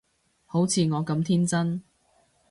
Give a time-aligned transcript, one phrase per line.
[0.47, 1.83] 好似我咁天真